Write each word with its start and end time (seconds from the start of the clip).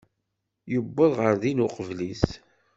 Yuwweḍ 0.71 1.11
ɣer 1.21 1.33
din 1.41 1.63
uqbel-is. 1.65 2.27